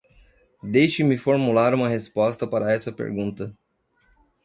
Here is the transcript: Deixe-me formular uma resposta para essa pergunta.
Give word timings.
Deixe-me 0.63 1.15
formular 1.15 1.75
uma 1.75 1.87
resposta 1.87 2.47
para 2.47 2.73
essa 2.73 2.91
pergunta. 2.91 3.55